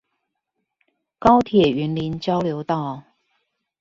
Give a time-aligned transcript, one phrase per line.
[1.19, 3.03] 高鐵雲林交流道